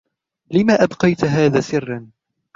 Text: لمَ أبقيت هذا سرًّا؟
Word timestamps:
لمَ 0.51 0.71
أبقيت 0.71 1.23
هذا 1.25 1.59
سرًّا؟ 1.59 2.07